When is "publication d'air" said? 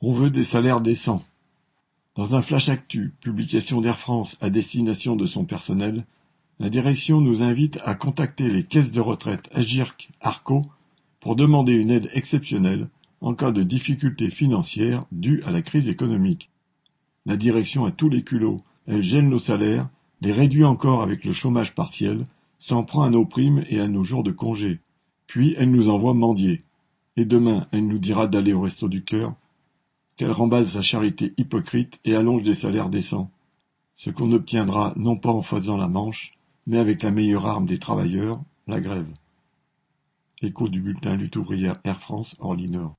3.20-3.98